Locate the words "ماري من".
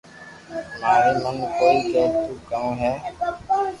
0.81-1.35